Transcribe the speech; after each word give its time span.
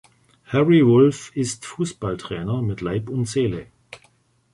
Harry 0.47 0.81
Wulff 0.83 1.31
ist 1.35 1.63
Fußballtrainer 1.67 2.63
mit 2.63 2.81
Leib 2.81 3.07
und 3.07 3.25
Seele. 3.27 3.67